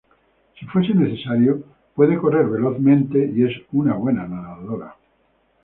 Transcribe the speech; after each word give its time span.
Si 0.59 0.65
fuese 0.65 0.95
necesario, 0.95 1.61
puede 1.93 2.17
correr 2.17 2.47
velozmente, 2.47 3.31
y 3.35 3.43
es 3.43 3.61
una 3.71 3.93
buena 3.93 4.27
nadadora. 4.27 4.95